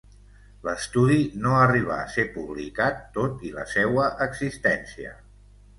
L’estudi 0.67 1.17
no 1.43 1.51
arribà 1.65 1.99
a 2.05 2.09
ser 2.15 2.27
publicat 2.39 3.07
tot 3.19 3.47
i 3.51 3.55
la 3.61 3.71
seua 3.77 4.13
existència. 4.31 5.17